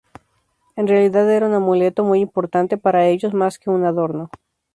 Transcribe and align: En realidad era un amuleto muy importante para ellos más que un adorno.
En 0.77 0.87
realidad 0.87 1.29
era 1.31 1.45
un 1.45 1.53
amuleto 1.53 2.03
muy 2.03 2.21
importante 2.21 2.75
para 2.75 3.05
ellos 3.05 3.35
más 3.35 3.59
que 3.59 3.69
un 3.69 3.85
adorno. 3.85 4.31